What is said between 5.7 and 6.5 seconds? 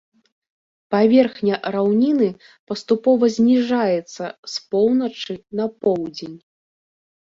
поўдзень.